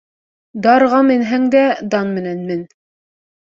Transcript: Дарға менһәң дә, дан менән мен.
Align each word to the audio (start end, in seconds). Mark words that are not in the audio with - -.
Дарға 0.65 1.01
менһәң 1.09 1.45
дә, 1.57 1.63
дан 1.93 2.11
менән 2.17 2.43
мен. 2.51 2.67